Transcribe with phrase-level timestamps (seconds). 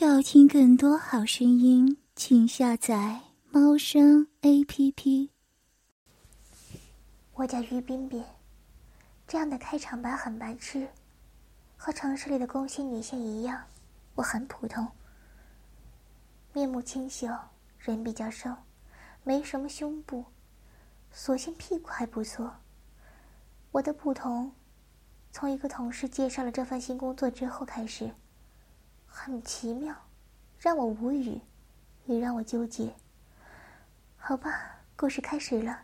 [0.00, 5.32] 要听更多好声音，请下载猫声 A P P。
[7.34, 8.24] 我叫于冰冰，
[9.26, 10.86] 这样的开场白很白痴，
[11.76, 13.60] 和城市里的工薪女性一样，
[14.14, 14.86] 我很普通。
[16.52, 17.26] 面目清秀，
[17.80, 18.54] 人比较瘦，
[19.24, 20.24] 没什么胸部，
[21.10, 22.54] 所幸屁股还不错。
[23.72, 24.52] 我的普通，
[25.32, 28.08] 从一个同事介绍了这份新工作之后开始。
[29.08, 29.94] 很奇妙，
[30.58, 31.40] 让我无语，
[32.06, 32.94] 也让我纠结。
[34.16, 35.80] 好吧，故事开始了。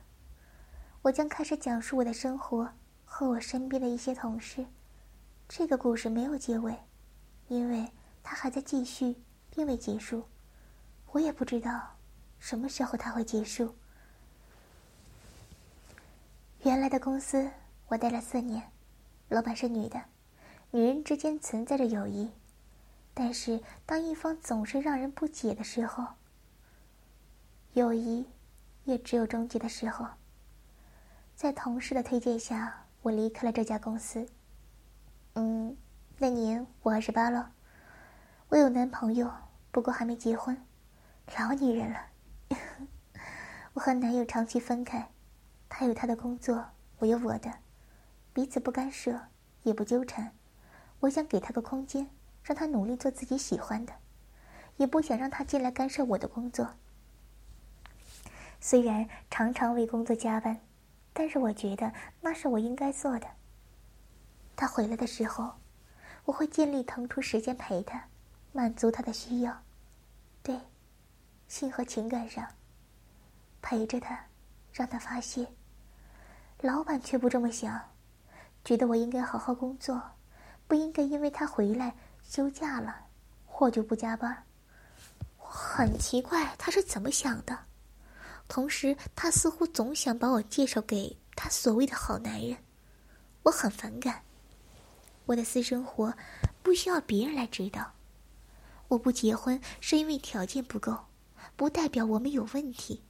[1.03, 2.71] 我将开始讲述我的生活
[3.05, 4.65] 和我身边的一些同事。
[5.49, 6.75] 这个故事没有结尾，
[7.49, 7.91] 因为
[8.23, 9.17] 它还在继续，
[9.51, 10.25] 并未结束。
[11.11, 11.97] 我也不知道
[12.39, 13.75] 什么时候它会结束。
[16.63, 17.51] 原来的公司
[17.89, 18.63] 我待了四年，
[19.29, 20.03] 老板是女的，
[20.71, 22.31] 女人之间存在着友谊。
[23.17, 26.05] 但是，当一方总是让人不解的时候，
[27.75, 28.27] 友谊
[28.83, 30.07] 也只有终结的时候。
[31.37, 34.27] 在同事的推荐下，我离开了这家公司。
[35.35, 35.77] 嗯，
[36.19, 37.53] 那年我二十八了，
[38.49, 39.33] 我有男朋友，
[39.71, 40.61] 不过还没结婚，
[41.39, 42.07] 老女人了。
[43.75, 45.11] 我和男友长期分开，
[45.69, 46.65] 他有他的工作，
[46.99, 47.53] 我有我的，
[48.33, 49.29] 彼此不干涉，
[49.63, 50.33] 也不纠缠。
[51.01, 52.11] 我想给他个空间。
[52.45, 53.95] 让他努力做自己喜欢的，
[54.77, 56.75] 也不想让他进来干涉我的工作。
[58.61, 60.61] 虽然常常为工作加班，
[61.13, 63.27] 但是我觉得那是我应该做的。
[64.55, 65.55] 他回来的时候，
[66.25, 68.09] 我会尽力腾出时间陪他，
[68.53, 69.63] 满足他的需要。
[70.43, 70.59] 对，
[71.49, 72.47] 性和情感上，
[73.63, 74.27] 陪着他，
[74.73, 75.47] 让他发泄。
[76.61, 77.81] 老板却不这么想，
[78.65, 80.01] 觉得我应该好好工作，
[80.67, 81.95] 不应该因为他回来。
[82.29, 83.07] 休假了，
[83.59, 84.45] 我就不加班。
[85.39, 87.59] 我很奇怪，他是怎么想的？
[88.49, 92.59] 同时，他似乎总想把我介绍给他所谓的好男人，
[93.45, 94.23] 我很反感。
[95.27, 96.13] 我的私生活
[96.63, 97.93] 不需要别人来知道。
[98.89, 101.07] 我不结婚是因为条件不够，
[101.57, 103.03] 不代表我们有问题。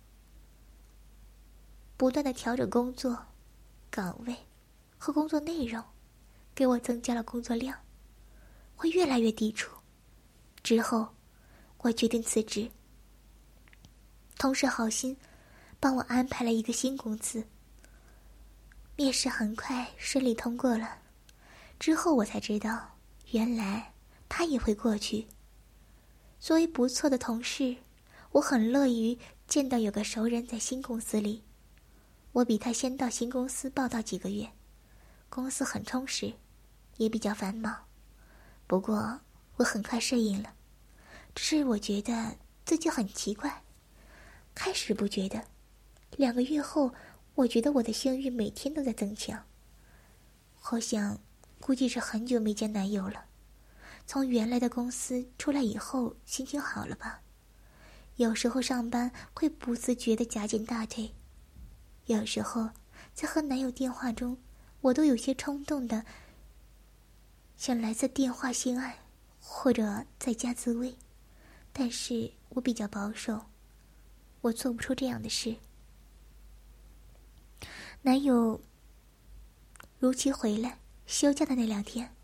[1.96, 3.26] 不断的调整工作
[3.90, 4.36] 岗位
[4.98, 5.82] 和工作内容，
[6.54, 7.76] 给我增加了工作量。
[8.76, 9.70] 会越来越抵触。
[10.62, 11.08] 之后，
[11.78, 12.70] 我决定辞职。
[14.38, 15.16] 同事好心
[15.78, 17.44] 帮我安排了一个新公司。
[18.96, 20.98] 面试很快顺利通过了。
[21.78, 22.96] 之后我才知道，
[23.32, 23.92] 原来
[24.28, 25.26] 他也会过去。
[26.38, 27.76] 作为不错的同事，
[28.30, 31.42] 我很乐于见到有个熟人在新公司里。
[32.32, 34.50] 我比他先到新公司报道几个月，
[35.28, 36.32] 公司很充实，
[36.96, 37.84] 也比较繁忙。
[38.66, 39.20] 不过
[39.56, 40.54] 我很快适应了，
[41.34, 43.62] 只是我觉得自己很奇怪。
[44.54, 45.44] 开始不觉得，
[46.16, 46.94] 两个月后，
[47.34, 49.44] 我觉得我的性欲每天都在增强。
[50.54, 51.18] 好像
[51.60, 53.26] 估计是很久没见男友了。
[54.06, 57.20] 从原来的公司出来以后，心情好了吧？
[58.16, 61.12] 有时候上班会不自觉的夹紧大腿，
[62.06, 62.70] 有时候
[63.12, 64.38] 在和男友电话中，
[64.80, 66.04] 我都有些冲动的。
[67.64, 68.98] 想来自电话性爱，
[69.40, 70.94] 或者在家自慰，
[71.72, 73.46] 但是我比较保守，
[74.42, 75.56] 我做不出这样的事。
[78.02, 78.60] 男友
[79.98, 82.14] 如期回来休假的那两天，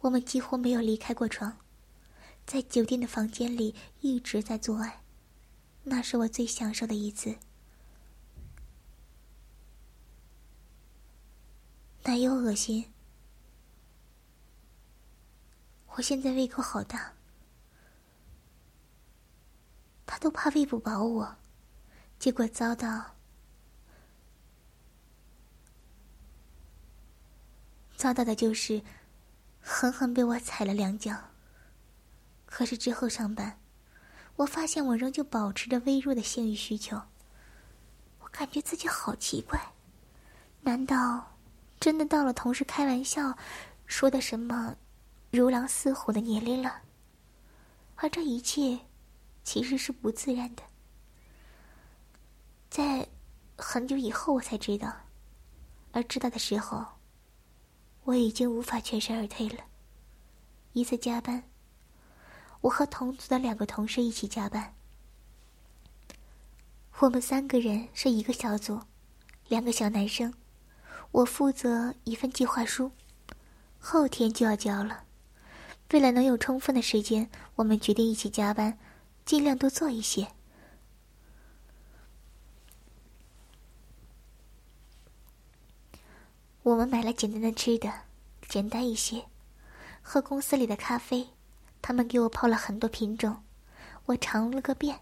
[0.00, 1.58] 我们几乎没有离开过床，
[2.46, 5.02] 在酒店的房间里一直在做爱，
[5.82, 7.36] 那是我最享受的一次。
[12.04, 12.93] 男友恶心。
[15.96, 17.12] 我现在胃口好大，
[20.04, 21.36] 他都怕喂不饱我，
[22.18, 23.14] 结果遭到
[27.96, 28.82] 遭到的就是
[29.60, 31.16] 狠狠被我踩了两脚。
[32.44, 33.60] 可是之后上班，
[34.36, 37.00] 我发现我仍旧保持着微弱的性欲需求，
[38.18, 39.72] 我感觉自己好奇怪，
[40.62, 41.36] 难道
[41.78, 43.38] 真的到了同事开玩笑
[43.86, 44.76] 说的什么？
[45.34, 46.82] 如狼似虎的年龄了，
[47.96, 48.78] 而这一切
[49.42, 50.62] 其实是不自然的。
[52.70, 53.08] 在
[53.58, 54.94] 很久以后，我才知道，
[55.90, 56.86] 而知道的时候，
[58.04, 59.64] 我已经无法全身而退了。
[60.72, 61.42] 一次加班，
[62.60, 64.72] 我和同组的两个同事一起加班，
[67.00, 68.80] 我们三个人是一个小组，
[69.48, 70.32] 两个小男生，
[71.10, 72.92] 我负责一份计划书，
[73.80, 75.03] 后天就要交了。
[75.94, 78.76] 为了能有充分的时间，我们决定一起加班，
[79.24, 80.26] 尽量多做一些。
[86.64, 87.92] 我们买了简单的吃的，
[88.48, 89.26] 简单一些，
[90.02, 91.28] 喝公司里的咖啡。
[91.80, 93.44] 他们给我泡了很多品种，
[94.06, 94.98] 我尝了个遍，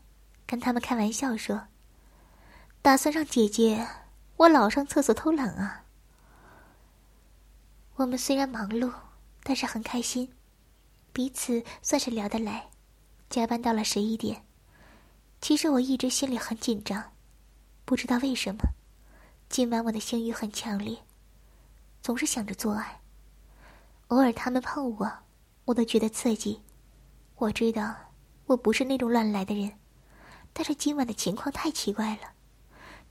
[0.46, 1.68] 跟他们开玩笑说
[2.82, 3.88] ：“打算让姐姐
[4.36, 5.86] 我老上厕所偷懒啊。”
[7.96, 8.92] 我们虽然忙碌，
[9.42, 10.34] 但是很开心，
[11.12, 12.69] 彼此算是聊得来。
[13.29, 14.44] 加班到了十一点，
[15.41, 17.12] 其实我一直心里很紧张，
[17.85, 18.61] 不知道为什么，
[19.49, 20.99] 今晚我的性欲很强烈。
[22.03, 23.00] 总是想着做爱，
[24.09, 25.12] 偶尔他们碰我，
[25.67, 26.61] 我都觉得刺激。
[27.37, 27.94] 我知道
[28.47, 29.79] 我不是那种乱来的人，
[30.53, 32.32] 但是今晚的情况太奇怪了。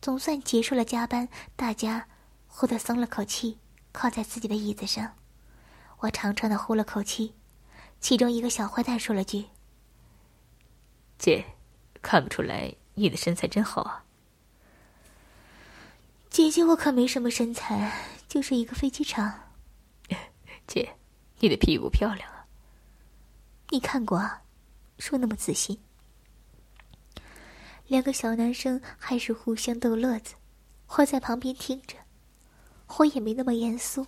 [0.01, 2.07] 总算结束了加班，大家
[2.47, 3.57] 忽的松了口气，
[3.91, 5.15] 靠在自己的椅子上。
[5.99, 7.33] 我长长的呼了口气，
[8.01, 9.45] 其中一个小坏蛋说了句
[11.17, 11.45] ：“姐，
[12.01, 14.03] 看不出来你的身材真好啊。”
[16.31, 19.31] 姐姐，我可没什么身材，就是一个飞机场。
[20.65, 20.95] 姐，
[21.39, 22.45] 你的屁股漂亮啊！
[23.69, 24.41] 你看过啊？
[24.97, 25.79] 说那么仔细。
[27.87, 30.33] 两个小男生还是互相逗乐子，
[30.87, 31.97] 我在旁边听着，
[32.97, 34.07] 我也没那么严肃，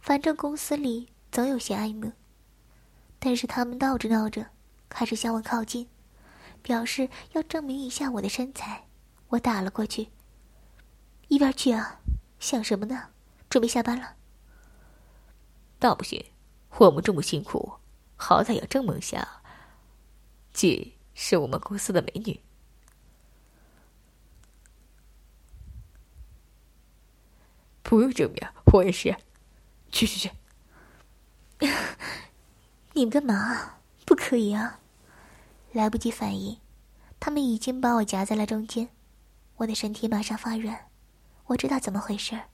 [0.00, 2.10] 反正公司里总有些暧昧。
[3.26, 4.46] 但是他们闹着闹着，
[4.88, 5.88] 开始向我靠近，
[6.62, 8.86] 表示要证明一下我的身材。
[9.30, 10.10] 我打了过去。
[11.26, 11.98] 一边去啊！
[12.38, 13.08] 想什么呢？
[13.50, 14.14] 准备下班了。
[15.80, 16.24] 倒不行，
[16.78, 17.72] 我们这么辛苦，
[18.14, 19.42] 好歹要证明下，
[20.52, 22.40] 姐是我们公司的美女。
[27.82, 28.40] 不用证明，
[28.72, 29.16] 我也是。
[29.90, 30.30] 去去去！
[32.96, 33.74] 你们干嘛？
[34.06, 34.80] 不可以啊！
[35.72, 36.58] 来不及反应，
[37.20, 38.88] 他们已经把我夹在了中间，
[39.56, 40.88] 我的身体马上发软。
[41.44, 42.48] 我知道怎么回事儿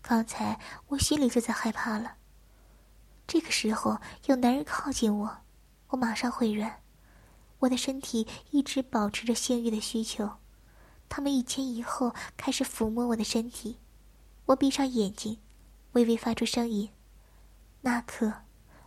[0.00, 2.14] 刚才我心里就在害怕了。
[3.26, 5.38] 这个时候有男人靠近我，
[5.88, 6.80] 我马上会软。
[7.58, 10.30] 我的身体一直保持着性欲的需求，
[11.10, 13.76] 他们一前一后开始抚摸我的身体。
[14.46, 15.38] 我闭上眼睛，
[15.92, 16.88] 微微发出声音。
[17.82, 18.32] 那刻，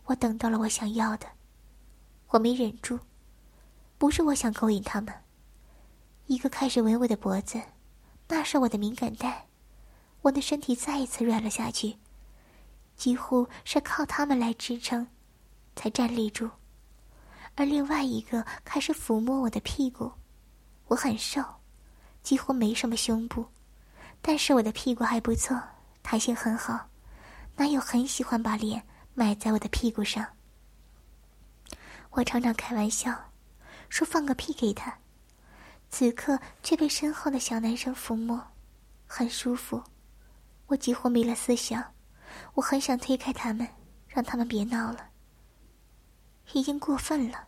[0.06, 1.27] 我等到了我想要的。
[2.30, 3.00] 我没忍住，
[3.98, 5.13] 不是我想勾引他们。
[6.27, 7.62] 一个开始吻我的脖子。
[8.33, 9.45] 那是我的敏感带，
[10.21, 11.98] 我的身体再一次软了下去，
[12.95, 15.06] 几乎是靠他们来支撑，
[15.75, 16.50] 才站立住。
[17.56, 20.09] 而另外一个开始抚摸我的屁股，
[20.88, 21.44] 我很瘦，
[22.24, 23.45] 几乎没什么胸部，
[24.21, 25.62] 但是我的屁股还不错，
[26.01, 26.88] 弹性很好。
[27.57, 28.81] 男友很喜欢把脸
[29.13, 30.25] 埋在我的屁股上，
[32.12, 33.31] 我常常开玩笑，
[33.90, 34.98] 说放个屁给他。
[35.90, 38.42] 此刻却被身后的小男生抚摸，
[39.06, 39.84] 很舒服。
[40.68, 41.94] 我几乎没了思想，
[42.54, 43.68] 我很想推开他们，
[44.08, 45.10] 让他们别闹了。
[46.54, 47.48] 已经过分了，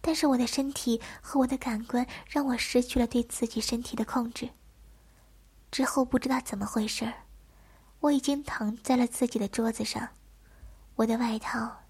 [0.00, 4.48] 但是我的身体和我的感官让我失去了对自己身体的控制。
[5.72, 7.12] 之后不知道怎么回事，
[7.98, 10.08] 我已经躺在了自己的桌子上，
[10.98, 11.84] 我的外套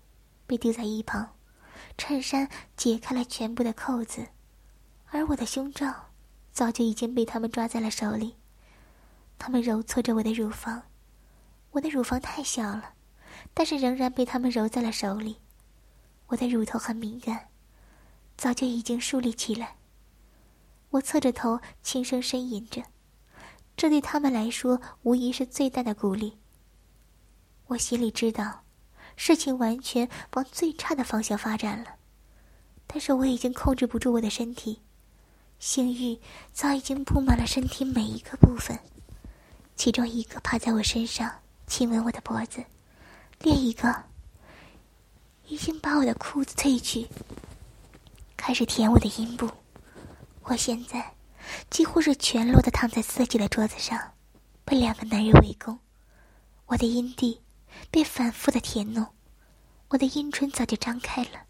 [0.47, 1.35] 被丢在一旁，
[1.97, 2.47] 衬衫
[2.77, 4.27] 解开了全部的扣子。
[5.07, 6.11] 而我的胸罩，
[6.53, 8.37] 早就已经被他们抓在了手里。
[9.39, 10.83] 他们揉搓着我的乳房，
[11.71, 12.93] 我的乳房太小了，
[13.55, 15.39] 但是仍然被他们揉在了手里。
[16.27, 17.49] 我的乳头很敏感，
[18.37, 19.77] 早就已经竖立起来。
[20.91, 22.83] 我侧着头，轻声呻吟着，
[23.75, 26.37] 这对他们来说无疑是最大的鼓励。
[27.69, 28.65] 我心里知道，
[29.21, 31.97] 事情完全往最差的方向发展了，
[32.87, 34.81] 但是我已经控制不住我的身体。
[35.59, 36.21] 性欲
[36.53, 38.79] 早已经布满了身体每一个部分，
[39.75, 42.65] 其中一个趴在我身上亲吻我的脖子，
[43.41, 44.05] 另一个
[45.49, 47.09] 已经把我的裤子褪去，
[48.37, 49.51] 开始舔我的阴部。
[50.45, 51.13] 我现在
[51.69, 54.13] 几乎是全裸的躺在自己的桌子上，
[54.65, 55.77] 被两个男人围攻。
[56.67, 57.41] 我的阴蒂
[57.91, 59.15] 被反复的舔弄，
[59.89, 61.47] 我的阴唇早就张开了，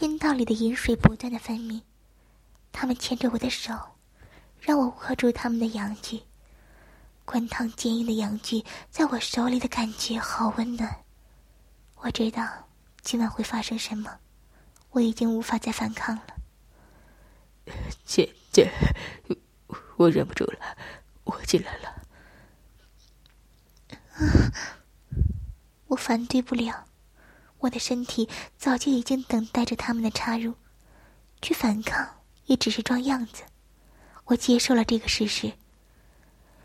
[0.00, 1.82] 阴道里的饮水不断的分泌。
[2.72, 3.72] 他们牵着我的手，
[4.60, 6.22] 让我握住他们的阳具。
[7.24, 11.04] 滚烫坚硬的阳具在我手里的感觉好温暖。
[11.96, 12.68] 我知道
[13.02, 14.18] 今晚会发生什么，
[14.90, 16.24] 我已经无法再反抗了。
[18.04, 18.72] 姐姐，
[19.96, 20.76] 我忍不住了，
[21.24, 22.02] 我进来了。
[25.88, 26.86] 我反对不了，
[27.58, 30.54] 我的身体早就已经等待着他们的插入，
[31.42, 32.06] 去反抗
[32.46, 33.42] 也只是装样子。
[34.26, 35.52] 我接受了这个事实。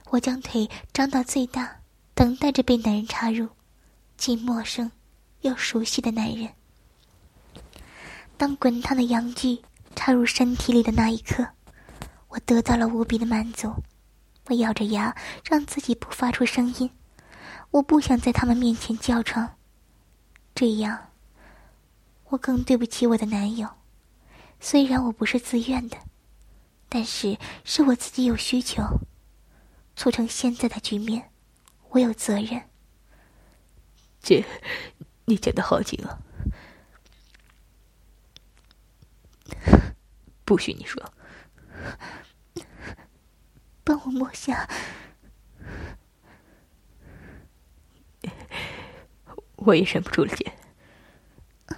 [0.09, 1.79] 我将腿张到最大，
[2.13, 3.49] 等待着被男人插入，
[4.15, 4.91] 既陌生
[5.41, 6.49] 又熟悉的男人。
[8.37, 9.63] 当滚烫的阳具
[9.95, 11.47] 插入身体里的那一刻，
[12.27, 13.73] 我得到了无比的满足。
[14.47, 15.15] 我咬着牙，
[15.45, 16.91] 让自己不发出声音。
[17.73, 19.57] 我不想在他们面前叫床，
[20.53, 21.09] 这样
[22.25, 23.67] 我更对不起我的男友。
[24.59, 25.97] 虽然我不是自愿的，
[26.87, 28.83] 但是是我自己有需求。
[29.95, 31.31] 促成现在的局面，
[31.89, 32.69] 我有责任。
[34.21, 34.45] 姐，
[35.25, 36.17] 你剪的好紧啊！
[40.45, 41.01] 不许你说。
[43.83, 44.69] 帮我摸下。
[49.65, 50.51] 我也忍不住了，姐。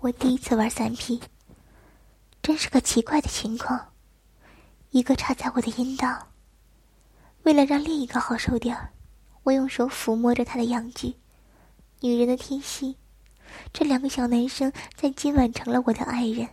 [0.00, 1.20] 我第一次玩三 P，
[2.42, 3.92] 真是个奇怪的情况。
[4.90, 6.28] 一个插在我的阴道。
[7.42, 8.92] 为了让另一个好受点儿，
[9.42, 11.16] 我用手抚摸着他的阳具。
[12.00, 12.96] 女人的天性，
[13.72, 16.48] 这两个小男生在今晚成了我的爱人。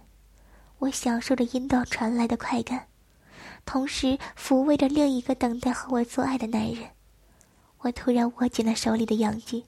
[0.80, 2.88] 我享受着阴道传来的快感，
[3.66, 6.90] 同时抚慰着另一个等待和我做爱的男人。
[7.82, 9.64] 我突然握紧了手里的阳具，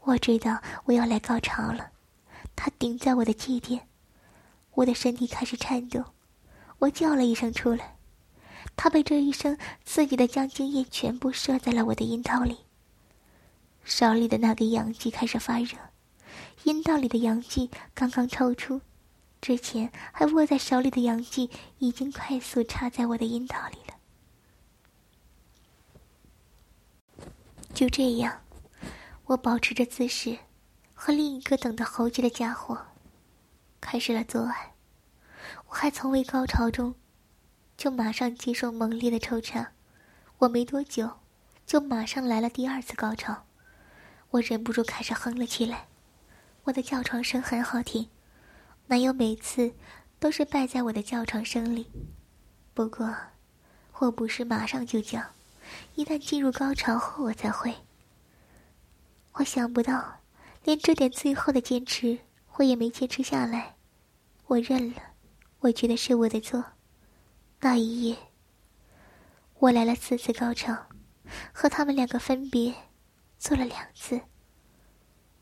[0.00, 1.90] 我知道我要来高潮了。
[2.56, 3.88] 他顶在我的祭点，
[4.72, 6.02] 我的身体开始颤抖。
[6.78, 7.96] 我叫了一声出来。
[8.76, 12.58] 他被这一声刺激的，将精液全部射在了我的阴道里。
[13.84, 15.76] 手里的那根阳具开始发热，
[16.64, 18.80] 阴道里的阳具刚刚抽出，
[19.40, 23.93] 之前还握在手里的阳具已经快速插在我的阴道里了。
[27.74, 28.40] 就这样，
[29.24, 30.38] 我保持着姿势，
[30.94, 32.86] 和另一个等得猴急的家伙
[33.80, 34.74] 开始了做爱。
[35.68, 36.94] 我还从未高潮中。
[37.76, 39.72] 就马上接受猛烈的抽插，
[40.38, 41.18] 我没多久，
[41.66, 43.46] 就马上来了第二次高潮，
[44.30, 45.88] 我忍不住开始哼了起来，
[46.62, 48.08] 我的叫床声很好听，
[48.86, 49.74] 男友每次
[50.20, 51.90] 都是败在我的叫床声里，
[52.72, 53.12] 不过，
[53.98, 55.20] 我不是马上就叫，
[55.94, 57.74] 一旦进入高潮后我才会。
[59.32, 60.20] 我想不到，
[60.62, 62.18] 连这点最后的坚持
[62.56, 63.76] 我也没坚持下来，
[64.46, 65.02] 我认了，
[65.60, 66.64] 我觉得是我的错。
[67.60, 68.16] 那一夜，
[69.58, 70.76] 我来了四次高潮，
[71.52, 72.74] 和他们两个分别
[73.38, 74.20] 做了两次。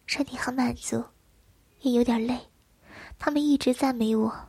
[0.07, 1.05] 身体很满足，
[1.81, 2.38] 也有点累。
[3.19, 4.49] 他们一直赞美我，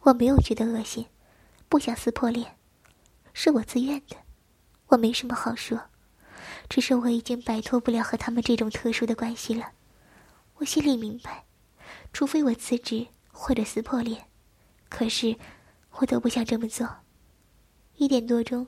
[0.00, 1.06] 我没有觉得恶心，
[1.68, 2.56] 不想撕破脸，
[3.32, 4.16] 是我自愿的。
[4.90, 5.80] 我没什么好说，
[6.68, 9.72] 只是我已经摆脱不了和他们这种特殊的关系了。
[10.58, 11.44] 我心里明白，
[12.12, 14.26] 除非我辞职或者撕破脸，
[14.88, 15.36] 可是。
[15.94, 16.88] 我都不想这么做。
[17.96, 18.64] 一点多钟，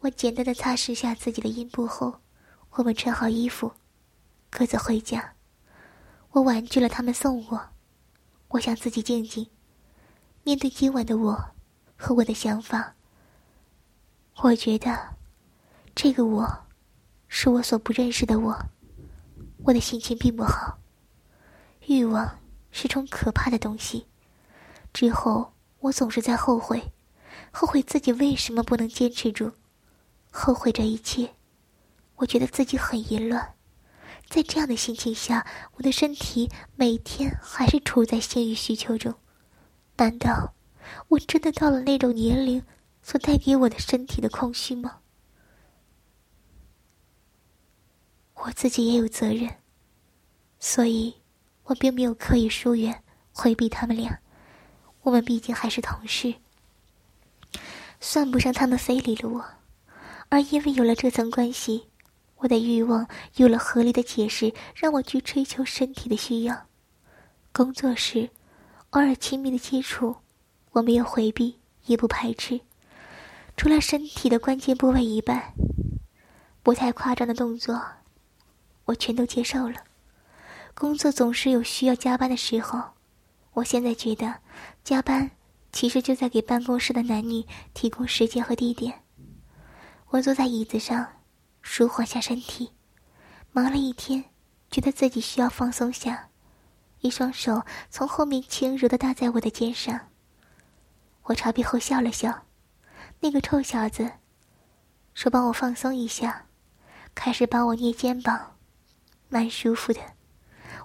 [0.00, 2.20] 我简单的擦拭下自己的阴部后，
[2.70, 3.70] 我们穿好衣服，
[4.48, 5.34] 各自回家。
[6.30, 7.68] 我婉拒了他们送我，
[8.48, 9.46] 我想自己静静
[10.42, 11.50] 面对今晚的我
[11.96, 12.94] 和我的想法。
[14.36, 15.16] 我觉得，
[15.94, 16.66] 这个我，
[17.28, 18.56] 是我所不认识的我。
[19.64, 20.78] 我的心情并不好。
[21.86, 22.38] 欲望
[22.70, 24.06] 是种可怕的东西。
[24.92, 25.52] 之后。
[25.84, 26.94] 我总是在后悔，
[27.50, 29.52] 后悔自己为什么不能坚持住，
[30.30, 31.34] 后悔这一切。
[32.16, 33.52] 我觉得自己很淫乱，
[34.30, 39.14] 在这样的心情下，我的身体每天还是处在性欲需求中。
[39.98, 40.54] 难道
[41.08, 42.62] 我真的到了那种年龄
[43.02, 45.00] 所带给我的身体的空虚吗？
[48.46, 49.50] 我自己也有责任，
[50.60, 51.14] 所以
[51.62, 54.18] 我并没有刻意疏远、回避他们俩。
[55.00, 56.34] 我们毕竟还是同事，
[58.00, 59.42] 算不上他们非礼了我，
[60.28, 61.88] 而因为有了这层关系，
[62.36, 66.66] 我的欲望有了合理的解释，让我去追求身体的需要。
[67.50, 68.28] 工作时，
[68.90, 70.16] 偶尔亲密的接触，
[70.72, 72.60] 我没有回避，也不排斥，
[73.56, 75.54] 除了身体的关键部位以外，
[76.62, 77.80] 不太夸张的动作，
[78.84, 79.76] 我全都接受了。
[80.74, 82.82] 工作总是有需要加班的时候。
[83.52, 84.40] 我现在觉得，
[84.82, 85.30] 加班
[85.70, 89.02] 其实就在给办公室的男女提供时间和地点。
[90.08, 91.06] 我坐在椅子上，
[91.62, 92.72] 舒缓下身体，
[93.52, 94.24] 忙了一天，
[94.72, 96.30] 觉得自己需要放松下。
[97.00, 100.08] 一双手从后面轻柔的搭在我的肩上。
[101.22, 102.46] 我朝背后笑了笑，
[103.20, 104.10] 那个臭小子
[105.14, 106.46] 说帮我放松一下，
[107.14, 108.53] 开始帮我捏肩膀，
[109.28, 110.00] 蛮舒服的，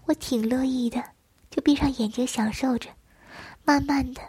[0.06, 1.04] 我挺乐意的，
[1.50, 2.90] 就闭上眼睛享受着。
[3.64, 4.22] 慢慢的，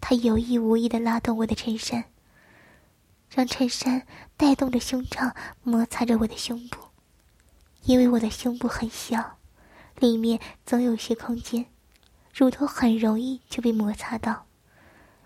[0.00, 2.04] 他有意无意的拉动我的衬衫，
[3.28, 6.78] 让衬衫带动着胸罩摩擦着我的胸部，
[7.82, 9.38] 因为我的胸部很小，
[9.98, 11.66] 里面总有些空间，
[12.32, 14.46] 乳头很容易就被摩擦到。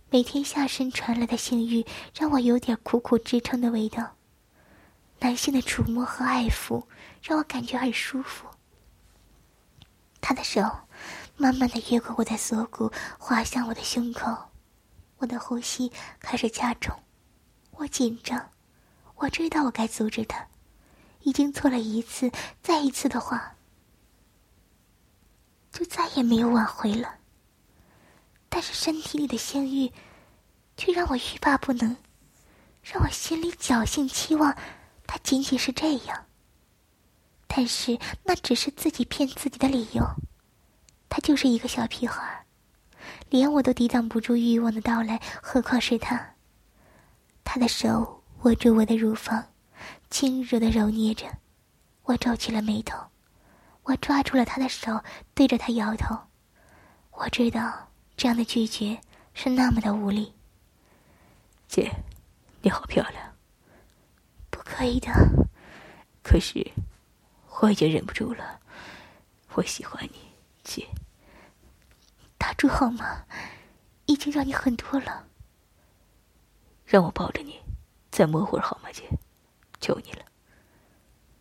[0.09, 1.85] 每天下身传来的性欲，
[2.19, 4.17] 让我有点苦苦支撑的味道。
[5.21, 6.85] 男性的触摸和爱抚，
[7.23, 8.47] 让我感觉很舒服。
[10.21, 10.63] 他的手
[11.37, 14.51] 慢慢的越过我的锁骨，滑向我的胸口，
[15.19, 16.95] 我的呼吸开始加重，
[17.73, 18.51] 我紧张，
[19.17, 20.47] 我知道我该阻止他，
[21.21, 22.31] 已经做了一次，
[22.63, 23.57] 再一次的话，
[25.71, 27.17] 就再也没有挽回了。
[28.49, 29.93] 但是身体里的性欲，
[30.77, 31.97] 却让我欲罢不能，
[32.83, 34.57] 让我心里侥幸期望，
[35.11, 36.27] 他仅仅是这样。
[37.49, 40.05] 但是那只是自己骗自己的理由，
[41.09, 42.47] 他就是一个小屁孩，
[43.29, 46.35] 连我都抵挡不住欲望的到来，何况是他？
[47.43, 49.45] 他的手握住我的乳房，
[50.11, 51.27] 轻柔的揉捏着，
[52.05, 52.97] 我皱起了眉头，
[53.83, 55.03] 我抓住了他的手，
[55.35, 56.17] 对着他摇头，
[57.11, 57.89] 我知道。
[58.17, 59.01] 这样的拒绝
[59.33, 60.33] 是那么的无力。
[61.67, 61.91] 姐，
[62.61, 63.30] 你好漂亮。
[64.71, 65.11] 不可以的。
[66.23, 66.71] 可是，
[67.61, 68.61] 我已经忍不住了。
[69.55, 70.31] 我喜欢你，
[70.63, 70.87] 姐。
[72.39, 73.25] 打住好吗？
[74.07, 75.27] 已经让你很多了。
[76.87, 77.61] 让我抱着你，
[78.13, 79.03] 再摸会儿好吗，姐？
[79.81, 80.25] 求你了。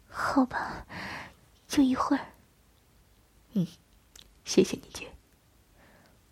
[0.10, 0.88] 好吧，
[1.68, 2.26] 就一会儿。
[3.54, 3.66] 嗯，
[4.44, 5.08] 谢谢你，姐。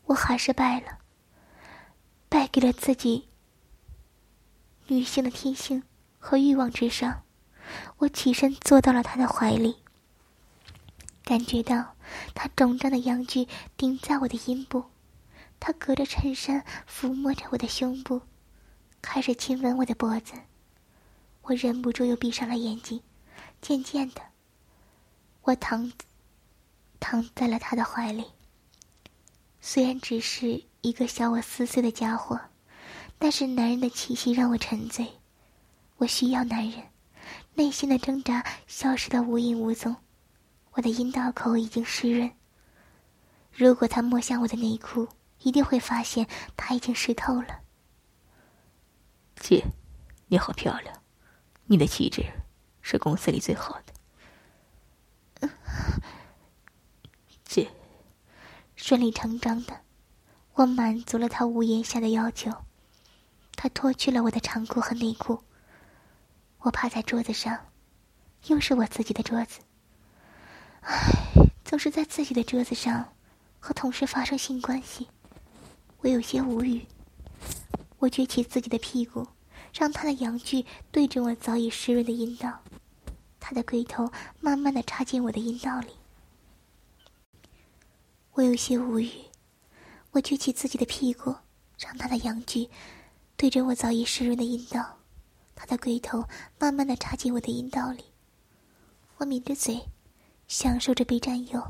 [0.05, 0.97] 我还是败了，
[2.27, 3.29] 败给了自己。
[4.87, 5.83] 女性的天性
[6.27, 7.23] 和欲望之上，
[7.99, 9.77] 我起身坐到了他的怀里，
[11.23, 11.95] 感觉到
[12.35, 14.83] 他肿胀的阳具顶在我的阴部，
[15.57, 18.23] 他隔着衬衫抚摸着我的胸部，
[19.01, 20.33] 开始亲吻我的脖子，
[21.43, 23.01] 我忍不住又闭上了眼睛。
[23.61, 24.21] 渐渐的，
[25.43, 25.93] 我躺
[26.99, 28.25] 躺在了他的怀里。
[29.61, 32.37] 虽然只是一个小我四岁的家伙，
[33.17, 35.07] 但是男人的气息让我沉醉。
[35.97, 36.83] 我需要男人，
[37.55, 39.95] 内心的挣扎消失的无影无踪。
[40.73, 42.31] 我的阴道口已经湿润。
[43.51, 45.07] 如果他摸向我的内裤，
[45.41, 47.61] 一定会发现他已经湿透了。
[49.37, 49.65] 姐，
[50.27, 50.95] 你好漂亮，
[51.65, 52.23] 你的气质
[52.81, 53.79] 是公司里最好
[55.41, 55.49] 的。
[57.43, 57.71] 姐。
[58.75, 59.81] 顺理成章的，
[60.53, 62.51] 我满足了他屋檐下的要求。
[63.55, 65.43] 他脱去了我的长裤和内裤。
[66.59, 67.57] 我趴在桌子上，
[68.47, 69.59] 又是我自己的桌子。
[70.81, 71.11] 唉，
[71.63, 73.13] 总是在自己的桌子上
[73.59, 75.07] 和同事发生性关系，
[75.99, 76.85] 我有些无语。
[77.99, 79.25] 我撅起自己的屁股，
[79.73, 82.61] 让他的阳具对准我早已湿润的阴道，
[83.39, 85.89] 他的龟头慢慢的插进我的阴道里。
[88.33, 89.11] 我有些无语，
[90.11, 91.35] 我举起自己的屁股，
[91.79, 92.69] 让他的阳具
[93.35, 94.97] 对着我早已湿润的阴道，
[95.57, 96.23] 他的龟头
[96.59, 98.05] 慢慢的插进我的阴道里。
[99.17, 99.81] 我抿着嘴，
[100.47, 101.61] 享受着被占有、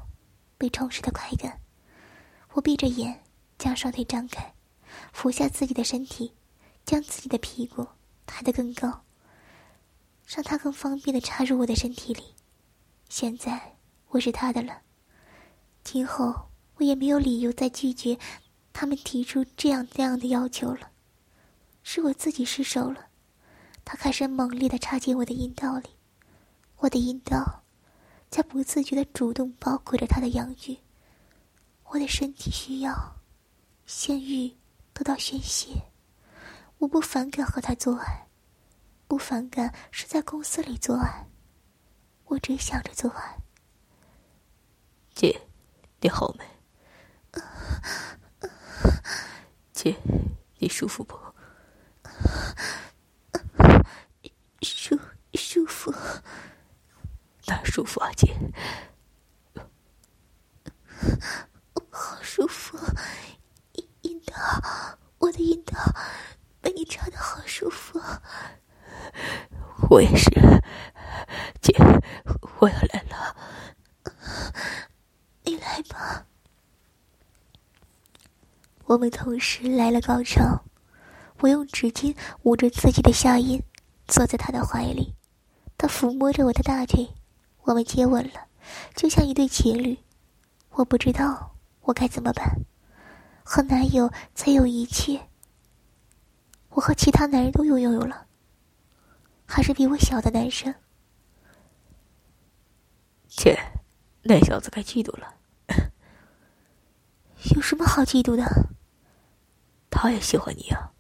[0.58, 1.62] 被充实的快感。
[2.52, 3.24] 我闭着眼，
[3.58, 4.54] 将双腿张开，
[5.14, 6.34] 俯下自己的身体，
[6.86, 7.88] 将自己的屁股
[8.26, 9.06] 抬得更高，
[10.28, 12.36] 让他更方便的插入我的身体里。
[13.08, 13.78] 现在
[14.10, 14.82] 我是他的了，
[15.84, 16.50] 今后。
[16.80, 18.20] 我也没有理由再拒绝
[18.72, 20.92] 他们提出这样那样的要求了，
[21.82, 23.07] 是我自己失手了。
[23.90, 25.88] 他开始猛烈的插进我的阴道里，
[26.76, 27.64] 我的阴道
[28.30, 30.78] 在不自觉的主动包裹着他的阳具。
[31.86, 33.16] 我的身体需要
[33.86, 34.54] 性欲
[34.94, 35.70] 得到宣泄，
[36.80, 38.28] 我不反感和他做爱，
[39.08, 41.26] 不反感是在公司里做爱，
[42.26, 43.38] 我只想着做爱。
[45.16, 45.40] 姐，
[46.02, 46.46] 你好美。
[49.72, 49.96] 姐，
[50.58, 51.18] 你舒服不？
[55.50, 55.94] 舒服，
[57.46, 58.36] 哪舒服啊，姐？
[61.90, 62.78] 好舒服，
[64.02, 64.36] 阴道，
[65.20, 65.74] 我的阴道
[66.60, 67.98] 被你插的好舒服。
[69.90, 70.30] 我也是，
[71.62, 71.74] 姐，
[72.60, 73.34] 我要来了。
[75.44, 76.26] 你来吧。
[78.84, 80.66] 我们同时来了高潮，
[81.40, 83.64] 我用纸巾捂着自己的下阴，
[84.10, 85.16] 坐在他的怀里，
[85.78, 87.08] 他抚摸着我的大腿，
[87.62, 88.48] 我们接吻了，
[88.96, 89.98] 就像一对情侣。
[90.72, 92.62] 我不知道我该怎么办。
[93.44, 95.30] 和男友才有一切，
[96.70, 98.28] 我和其他男人都拥有了，
[99.46, 100.76] 还是比我小的男生。
[103.30, 103.58] 切，
[104.24, 105.36] 那小子该嫉妒了。
[107.56, 108.44] 有什么好嫉妒的？
[109.90, 110.92] 他也喜欢你啊，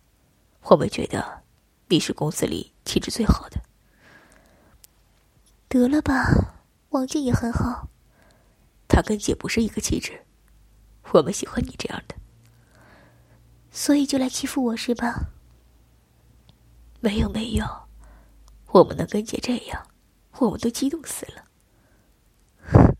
[0.63, 1.43] 我们觉得
[1.89, 3.61] 你是公司里气质最好的。
[5.69, 7.89] 得了吧，王静也很好。
[8.87, 10.25] 他跟姐不是一个气质，
[11.11, 12.15] 我们喜欢你这样的。
[13.69, 15.29] 所以就来欺负我是吧？
[17.01, 17.65] 没有没有，
[18.67, 19.85] 我们能跟姐这样，
[20.39, 21.43] 我们都激动死了。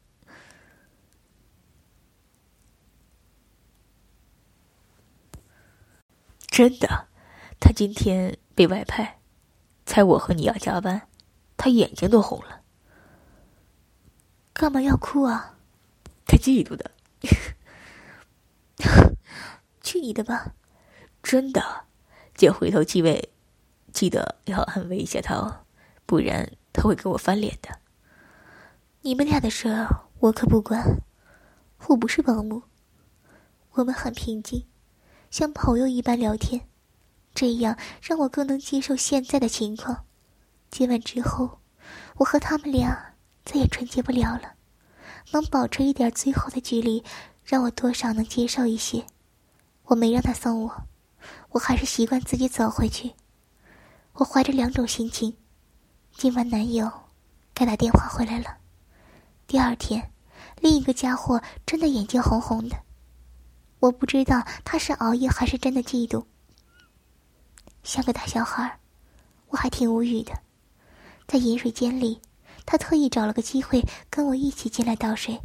[6.47, 7.07] 真的，
[7.59, 9.19] 他今天被外派，
[9.85, 11.07] 猜我和你要加班，
[11.55, 12.56] 他眼睛都红了。
[14.57, 15.53] 干嘛要哭啊？
[16.25, 16.89] 他嫉妒的。
[19.83, 20.53] 去你的吧！
[21.21, 21.85] 真的，
[22.33, 23.29] 姐回头继位，
[23.93, 25.59] 记得要安慰一下他哦，
[26.07, 27.69] 不然他会跟我翻脸的。
[29.01, 29.87] 你们俩的事
[30.21, 31.03] 我可不管，
[31.89, 32.63] 我不是保姆。
[33.73, 34.65] 我们很平静，
[35.29, 36.67] 像朋友一般聊天，
[37.35, 40.05] 这样让我更能接受现在的情况。
[40.71, 41.59] 今晚之后，
[42.15, 43.13] 我和他们俩
[43.47, 44.55] 再也纯洁不了了，
[45.31, 47.01] 能保持一点最后的距离，
[47.45, 49.05] 让我多少能接受一些。
[49.85, 50.83] 我没让他送我。
[51.51, 53.13] 我还是习惯自己走回去。
[54.15, 55.33] 我怀着两种心情。
[56.11, 56.91] 今晚男友
[57.53, 58.57] 该打电话回来了。
[59.47, 60.11] 第二天，
[60.59, 62.75] 另一个家伙真的眼睛红红的。
[63.79, 66.25] 我不知道他是熬夜还是真的嫉妒。
[67.81, 68.77] 像个大小孩
[69.47, 70.33] 我还挺无语的。
[71.25, 72.19] 在饮水间里，
[72.67, 75.39] 他特意找了个机会跟我一起进来倒水。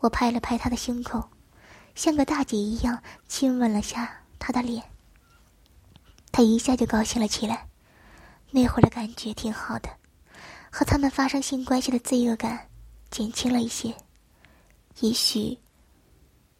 [0.00, 1.30] 我拍了拍他的胸口，
[1.94, 4.84] 像个大姐一样亲吻了下他的脸。
[6.30, 7.66] 他一下就高兴了起来，
[8.50, 9.88] 那会儿的感觉挺好的，
[10.70, 12.68] 和他们发生性关系的罪恶感
[13.10, 13.94] 减轻了一些。
[15.00, 15.58] 也许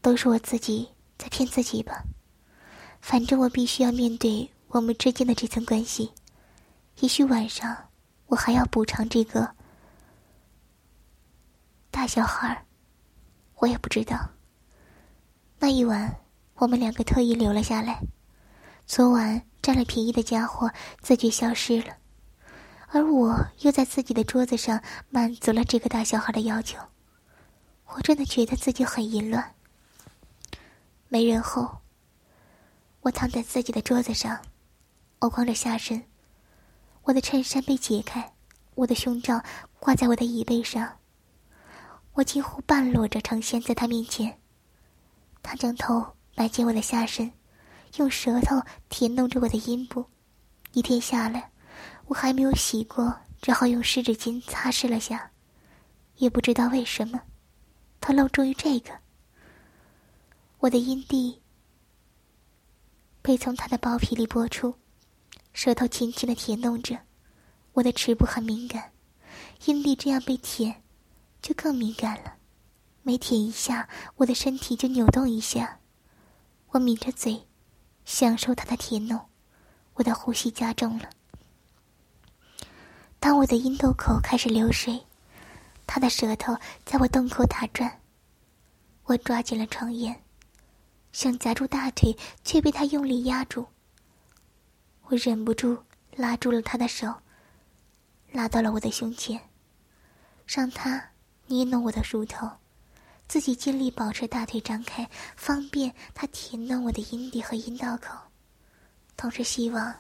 [0.01, 2.03] 都是我自己在骗自己吧。
[3.03, 6.11] 反正我必须要面对我们之间的这层关系。
[7.01, 7.77] 也许晚上
[8.29, 9.55] 我还要补偿这个
[11.95, 12.67] 大小孩
[13.59, 14.19] 我也不知道。
[15.61, 16.13] 那一晚，
[16.55, 18.01] 我们两个特意留了下来。
[18.85, 19.41] 昨晚。
[19.63, 21.97] 占了便宜的家伙自觉消失了，
[22.89, 24.79] 而我又在自己的桌子上
[25.09, 26.79] 满足了这个大小孩的要求。
[27.87, 29.55] 我真的觉得自己很淫乱。
[31.09, 31.79] 没人后，
[33.01, 34.39] 我躺在自己的桌子上，
[35.21, 36.05] 我光着下身，
[37.05, 38.35] 我的衬衫被解开，
[38.75, 39.43] 我的胸罩
[39.81, 40.99] 挂在我的椅背上，
[42.14, 44.40] 我几乎半裸着呈现在他面前。
[45.42, 47.31] 他将头埋进我的下身。
[47.98, 50.05] 用舌头舔弄着我的阴部，
[50.72, 51.48] 一天下来，
[52.07, 55.31] 我还没有洗过，只好用湿纸巾擦拭了下。
[56.16, 57.20] 也不知道为什么，
[58.00, 58.90] 他露出于这个。
[60.59, 61.40] 我的阴蒂
[63.22, 64.74] 被从他的包皮里拨出，
[65.53, 66.98] 舌头轻轻的舔弄着。
[67.74, 68.90] 我的齿部很敏感，
[69.66, 70.83] 阴蒂这样被舔，
[71.45, 72.33] 就更敏感了。
[73.03, 75.79] 每舔一下，我的身体就扭动一下。
[76.69, 77.47] 我抿着嘴。
[78.07, 79.19] 享受他的甜弄，
[79.95, 81.09] 我的呼吸加重了。
[83.19, 85.03] 当我的阴道口开始流水，
[85.87, 86.55] 他的舌头
[86.85, 88.01] 在我洞口打转。
[89.05, 90.23] 我抓紧了床沿，
[91.13, 93.67] 想夹住大腿，却被他用力压住。
[95.05, 95.83] 我忍不住
[96.15, 97.15] 拉住了他的手，
[98.33, 99.41] 拉到了我的胸前，
[100.47, 101.03] 让他
[101.47, 102.51] 捏弄我的乳头。
[103.27, 108.15] 自己尽力保持大腿张开，方便他舔弄我的阴蒂和阴道口，
[109.17, 109.95] 同时希望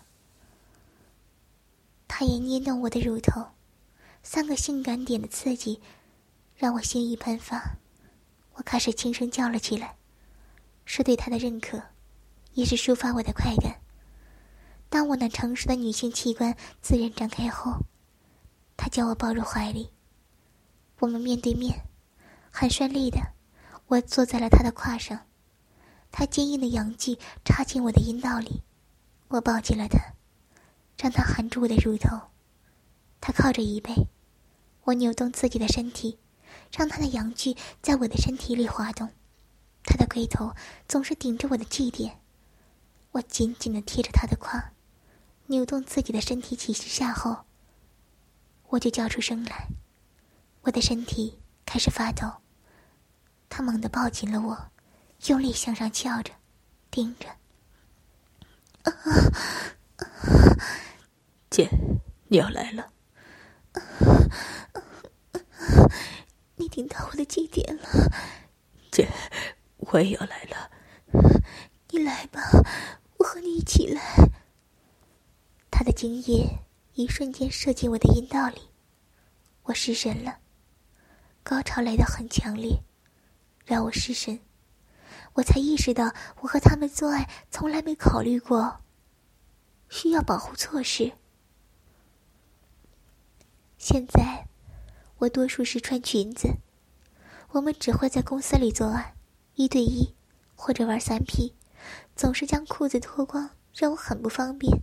[2.06, 3.42] 他也捏弄我的乳头。
[4.22, 5.80] 三个性感点的刺激
[6.54, 7.76] 让我性欲喷发，
[8.54, 9.96] 我开始轻声叫了起来，
[10.84, 11.82] 是对他的认可，
[12.52, 13.80] 也是抒发我的快感。
[14.90, 17.78] 当我那成熟的女性器官自然张开后，
[18.76, 19.90] 他将我抱入怀里，
[21.00, 21.82] 我们面对面。
[22.50, 23.18] 很顺利的，
[23.86, 25.26] 我坐在了他的胯上，
[26.12, 28.62] 他坚硬的阳具插进我的阴道里，
[29.28, 30.14] 我抱紧了他，
[30.96, 32.28] 让他含住我的乳头。
[33.20, 34.06] 他靠着椅背，
[34.84, 36.18] 我扭动自己的身体，
[36.70, 39.10] 让他的阳具在我的身体里滑动。
[39.82, 40.54] 他的龟头
[40.86, 42.20] 总是顶着我的 G 点，
[43.12, 44.72] 我紧紧的贴着他的胯，
[45.46, 47.44] 扭动自己的身体几十下后，
[48.68, 49.68] 我就叫出声来，
[50.64, 51.38] 我的身体。
[51.66, 52.30] 开始发抖。
[53.48, 54.70] 他猛地抱紧了我，
[55.26, 56.32] 用力向上翘着，
[56.88, 57.26] 盯着。
[61.50, 61.68] 姐，
[62.28, 62.92] 你要来了。
[66.54, 67.88] 你顶到我的几点了？
[68.92, 69.08] 姐，
[69.78, 70.70] 我也要来了。
[71.90, 72.40] 你来吧，
[73.18, 74.00] 我和你一起来。
[75.72, 76.60] 他的精液
[76.92, 78.70] 一瞬间射进我的阴道里，
[79.64, 80.38] 我失神了。
[81.44, 82.82] 高潮来得很强烈，
[83.66, 84.40] 让我失神。
[85.34, 88.80] 我才意识到，我和他们做爱从来没考虑过
[89.90, 91.12] 需要保护措施。
[93.76, 94.48] 现在，
[95.18, 96.48] 我多数是穿裙子。
[97.50, 99.14] 我们只会在公司里做爱，
[99.54, 100.14] 一对一，
[100.56, 101.54] 或者玩三 P，
[102.16, 104.80] 总是将裤子脱光，让我很不方便。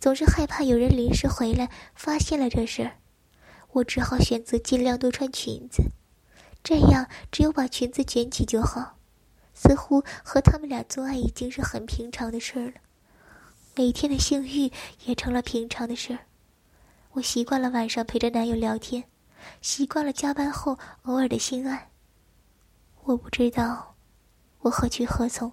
[0.00, 2.96] 总是害怕有人临时回来发现了这事儿，
[3.72, 5.82] 我只好选择尽量多穿裙子，
[6.62, 8.96] 这样只有把裙子卷起就好。
[9.52, 12.74] 似乎和他们俩做爱已经是很平常的事儿了，
[13.76, 14.72] 每天的性欲
[15.04, 16.20] 也成了平常的事儿。
[17.12, 19.04] 我习惯了晚上陪着男友聊天，
[19.60, 21.90] 习惯了加班后偶尔的性爱。
[23.02, 23.96] 我不知道
[24.60, 25.52] 我何去何从，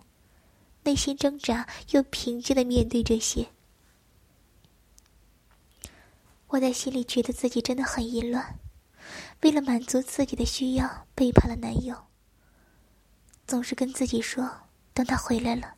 [0.83, 3.47] 内心挣扎又平静的面对这些。
[6.47, 8.59] 我在心里觉得自己真的很淫乱，
[9.41, 12.05] 为了满足自己的需要背叛了男友。
[13.45, 14.49] 总是跟自己说
[14.93, 15.75] 等他回来了，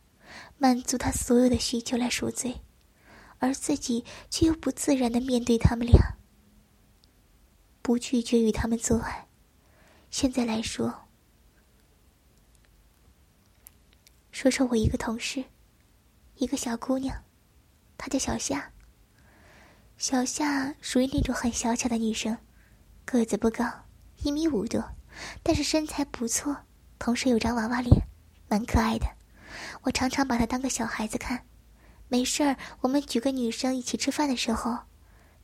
[0.57, 2.61] 满足他所有的需求来赎罪，
[3.39, 6.17] 而自己却又不自然的面对他们俩，
[7.81, 9.27] 不拒绝与他们做爱。
[10.11, 11.07] 现在来说，
[14.31, 15.43] 说说我一个同事，
[16.35, 17.23] 一个小姑娘，
[17.97, 18.71] 她叫小夏。
[19.99, 22.37] 小夏属于那种很小巧的女生，
[23.03, 23.65] 个子不高，
[24.23, 24.81] 一米五多，
[25.43, 26.55] 但是身材不错，
[26.97, 28.07] 同时有张娃娃脸，
[28.47, 29.05] 蛮可爱的。
[29.81, 31.45] 我常常把她当个小孩子看。
[32.07, 34.73] 没事儿，我们几个女生一起吃饭的时候，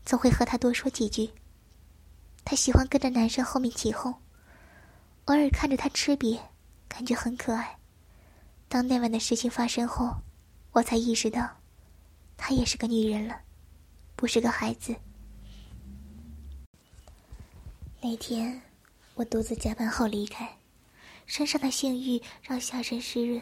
[0.06, 1.32] 总会和她多说几句。
[2.46, 4.16] 她喜欢跟着男生后面起哄，
[5.26, 6.40] 偶尔看着她吃瘪，
[6.88, 7.78] 感觉很可爱。
[8.70, 10.16] 当那晚的事情发生后，
[10.72, 11.58] 我才意识到，
[12.38, 13.42] 她也是个女人了。
[14.16, 14.96] 不是个孩子。
[18.02, 18.62] 那天，
[19.16, 20.58] 我独自加班后离开，
[21.26, 23.42] 身上的性欲让下身湿润。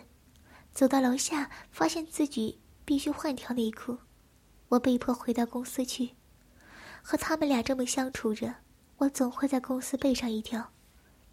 [0.72, 3.98] 走到楼下，发现自己必须换条内裤，
[4.70, 6.12] 我被迫回到公司去。
[7.02, 8.56] 和他们俩这么相处着，
[8.98, 10.72] 我总会在公司备上一条。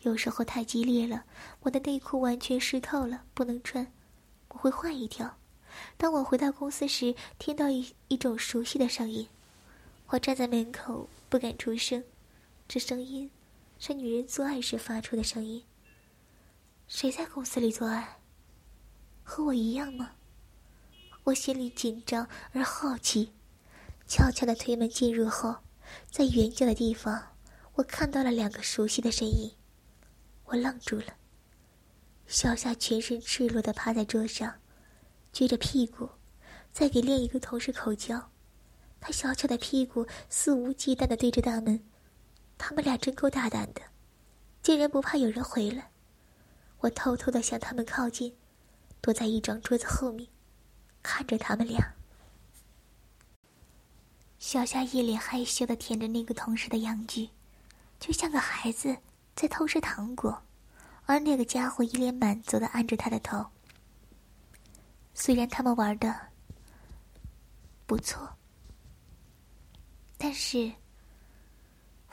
[0.01, 1.25] 有时候太激烈了，
[1.61, 3.91] 我的内裤完全湿透了，不能穿，
[4.49, 5.39] 我会换一条。
[5.97, 9.29] 当我回到公司时，听到一一种熟悉的声音，
[10.09, 12.05] 我站在门口不敢出声，
[12.67, 13.31] 这声音
[13.79, 15.65] 是女人做爱时发出的声音。
[16.89, 18.19] 谁在公司里做爱？
[19.23, 20.13] 和我一样吗？
[21.25, 23.33] 我心里紧张而好奇，
[24.07, 25.57] 悄悄的推门进入后，
[26.11, 27.37] 在远角的地方，
[27.75, 29.53] 我看到了两个熟悉的身影，
[30.47, 31.15] 我愣住了。
[32.27, 34.60] 小夏全身赤裸的趴在桌上。
[35.33, 36.09] 撅着屁股，
[36.73, 38.31] 在给另一个同事口交，
[39.01, 41.83] 他小巧的屁股肆无忌惮的对着大门，
[42.59, 43.81] 他们俩真够大胆的，
[44.63, 45.91] 竟然不怕有人回来。
[46.81, 48.35] 我偷偷的向他们靠近，
[49.01, 50.29] 躲在一张桌子后面，
[51.03, 51.95] 看着他们俩。
[54.39, 57.29] 小夏一脸害羞的舔着那个同事的阳具，
[57.99, 58.97] 就像个孩子
[59.37, 60.43] 在偷吃糖果，
[61.05, 63.45] 而那个家伙一脸满足的按着他的头。
[65.15, 66.15] 虽然他们玩的
[67.87, 68.29] 不错，
[70.17, 70.73] 但是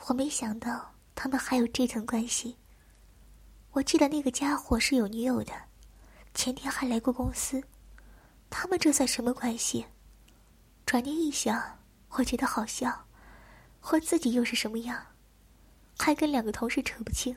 [0.06, 2.56] 我没想到他们还有这层关系。
[3.70, 5.52] 我记得那个家伙是有女友的，
[6.34, 7.62] 前天还来过公司。
[8.50, 9.86] 他们这算什么关系？
[10.86, 11.78] 转念一想，
[12.10, 13.06] 我觉得好笑。
[13.90, 15.06] 我自己又是什么样？
[15.98, 17.36] 还跟两个同事扯不清。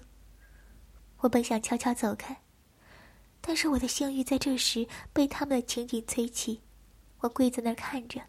[1.18, 2.42] 我本想悄悄走开。
[3.42, 6.62] 但是我的性欲在这时被他们的情景催起，
[7.20, 8.22] 我跪在那儿看着。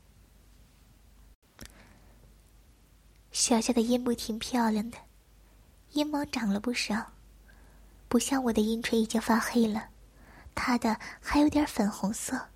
[3.31, 4.99] 小夏的阴部挺漂亮的，
[5.93, 7.13] 阴毛长了不少，
[8.09, 9.91] 不像我的阴唇已经发黑了，
[10.55, 12.49] 他的还有点粉红色。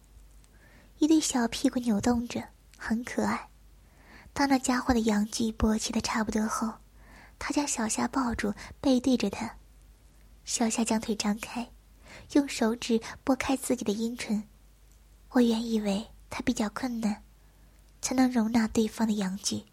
[0.98, 2.42] 一对小屁股扭动着，
[2.78, 3.50] 很可爱。
[4.32, 6.74] 当那家伙的阳具勃起的差不多后，
[7.38, 9.56] 他将小夏抱住，背对着他。
[10.44, 11.70] 小夏将腿张开。
[12.32, 14.42] 用手指拨开自己的阴唇，
[15.30, 17.22] 我原以为他比较困难，
[18.00, 19.64] 才能容纳对方的阳具，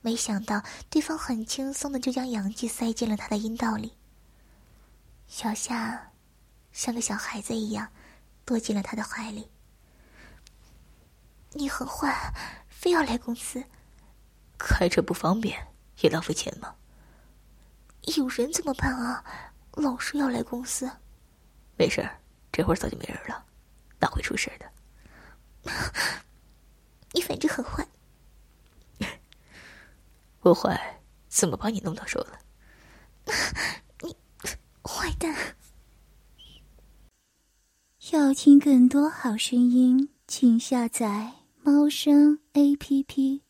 [0.00, 3.92] 没想到对方很轻松的就将阳具塞进了他的阴道里。
[5.26, 6.12] 小夏
[6.72, 7.88] 像个小孩子一样
[8.44, 9.48] 躲进了他的怀里。
[11.52, 12.32] 你很坏，
[12.68, 13.64] 非要来公司。
[14.58, 15.66] 开车不方便，
[16.00, 16.74] 也浪费钱吗？
[18.16, 19.24] 有人怎么办啊？
[19.72, 20.90] 老是要来公司。
[21.76, 23.44] 没事儿，这会儿早就没人了，
[24.00, 24.70] 哪会出事的？
[27.12, 27.86] 你反正很坏。
[30.40, 32.38] 不坏，怎么把你弄到手了？
[34.02, 34.16] 你
[34.82, 35.34] 坏蛋！
[38.12, 43.45] 要听更多好声音，请下载猫声 A P P。